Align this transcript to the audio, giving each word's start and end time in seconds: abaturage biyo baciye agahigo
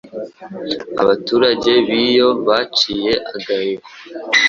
abaturage 1.01 1.71
biyo 1.87 2.29
baciye 2.47 3.13
agahigo 3.33 3.89